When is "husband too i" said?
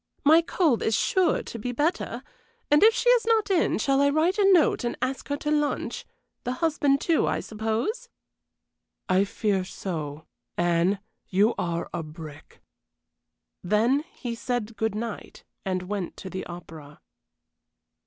6.53-7.39